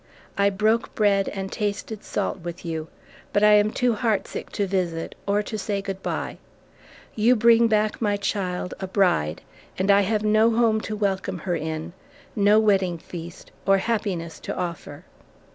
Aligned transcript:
I 0.35 0.49
broke 0.49 0.95
bread 0.95 1.29
and 1.29 1.51
tasted 1.51 2.03
salt 2.03 2.39
with 2.39 2.65
you, 2.65 2.87
but 3.31 3.43
I 3.43 3.51
am 3.53 3.69
too 3.69 3.93
heartsick 3.93 4.49
to 4.53 4.65
visit, 4.65 5.13
or 5.27 5.43
to 5.43 5.59
say 5.59 5.79
good 5.79 6.01
bye. 6.01 6.39
You 7.13 7.35
bring 7.35 7.67
back 7.67 8.01
my 8.01 8.17
child, 8.17 8.73
a 8.79 8.87
bride, 8.87 9.43
and 9.77 9.91
I 9.91 10.01
have 10.01 10.23
no 10.23 10.49
home 10.49 10.81
to 10.89 10.95
welcome 10.95 11.37
her 11.45 11.55
in, 11.55 11.93
no 12.35 12.59
wedding 12.59 12.97
feast, 12.97 13.51
or 13.67 13.77
happiness 13.77 14.39
to 14.39 14.57
offer. 14.57 15.05